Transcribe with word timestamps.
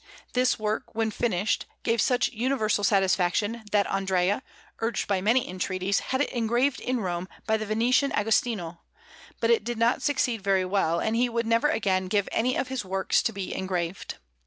This 0.33 0.57
work, 0.57 0.95
when 0.95 1.11
finished, 1.11 1.67
gave 1.83 2.01
such 2.01 2.29
universal 2.29 2.83
satisfaction, 2.83 3.61
that 3.71 3.85
Andrea, 3.85 4.41
urged 4.79 5.07
by 5.07 5.21
many 5.21 5.47
entreaties, 5.47 5.99
had 5.99 6.21
it 6.21 6.31
engraved 6.31 6.79
in 6.79 7.01
Rome 7.01 7.29
by 7.45 7.55
the 7.55 7.67
Venetian 7.67 8.11
Agostino; 8.13 8.81
but 9.39 9.51
it 9.51 9.63
did 9.63 9.77
not 9.77 10.01
succeed 10.01 10.41
very 10.41 10.65
well, 10.65 10.99
and 10.99 11.15
he 11.15 11.29
would 11.29 11.45
never 11.45 11.67
again 11.67 12.07
give 12.07 12.27
any 12.31 12.55
of 12.57 12.67
his 12.69 12.83
works 12.83 13.21
to 13.21 13.31
be 13.31 13.53
engraved. 13.53 14.15